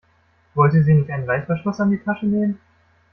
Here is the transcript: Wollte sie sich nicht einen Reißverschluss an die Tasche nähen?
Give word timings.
Wollte 0.55 0.77
sie 0.77 0.83
sich 0.85 0.95
nicht 0.95 1.11
einen 1.11 1.29
Reißverschluss 1.29 1.79
an 1.79 1.91
die 1.91 1.99
Tasche 1.99 2.25
nähen? 2.25 2.57